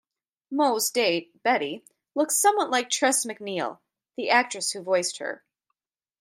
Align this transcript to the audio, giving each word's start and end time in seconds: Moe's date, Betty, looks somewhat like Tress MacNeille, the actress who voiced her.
Moe's 0.49 0.89
date, 0.89 1.43
Betty, 1.43 1.85
looks 2.15 2.35
somewhat 2.35 2.71
like 2.71 2.89
Tress 2.89 3.23
MacNeille, 3.23 3.77
the 4.17 4.31
actress 4.31 4.71
who 4.71 4.81
voiced 4.81 5.19
her. 5.19 5.43